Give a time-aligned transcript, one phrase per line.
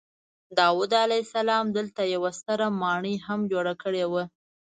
[0.57, 4.23] داود علیه السلام دلته یوه ستره ماڼۍ هم جوړه کړې وه.